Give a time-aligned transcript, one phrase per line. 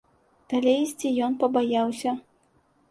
[0.53, 2.17] Далей ісці ён пабаяўся.